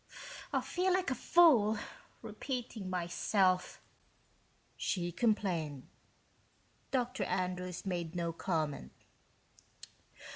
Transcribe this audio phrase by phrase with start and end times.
[0.51, 1.77] "I feel like a fool,
[2.23, 3.79] repeating myself,"
[4.75, 5.89] she complained.
[6.89, 7.23] Dr.
[7.25, 8.93] Andrew's made no comment.